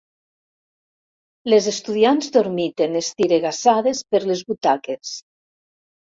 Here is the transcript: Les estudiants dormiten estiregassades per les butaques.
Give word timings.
Les 1.53 1.67
estudiants 1.71 2.31
dormiten 2.39 2.99
estiregassades 3.01 4.03
per 4.11 4.23
les 4.33 4.43
butaques. 4.51 5.15